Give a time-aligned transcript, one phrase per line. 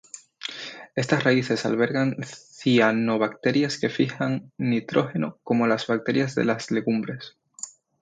[0.95, 7.37] Estas raíces albergan cianobacterias que fijan nitrógeno, como las bacterias de las legumbres.